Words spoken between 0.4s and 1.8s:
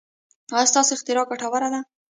ایا ستاسو اختراع ګټوره ده؟